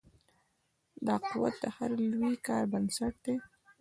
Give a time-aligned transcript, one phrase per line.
[1.07, 3.35] دا قوت د هر لوی کار بنسټ دی.